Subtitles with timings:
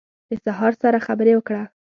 [0.29, 1.63] د سهار سره خبرې وکړه